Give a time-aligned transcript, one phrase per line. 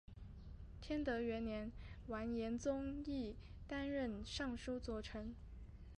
[0.81, 1.71] 天德元年
[2.07, 3.35] 完颜宗义
[3.67, 5.35] 担任尚书左丞。